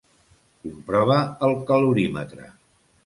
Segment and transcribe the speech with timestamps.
[0.63, 1.17] Comprova
[1.49, 2.49] el calorímetre.